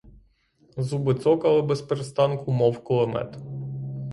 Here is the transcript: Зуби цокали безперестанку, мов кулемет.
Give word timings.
Зуби 0.77 1.13
цокали 1.15 1.61
безперестанку, 1.61 2.51
мов 2.59 2.83
кулемет. 2.83 3.37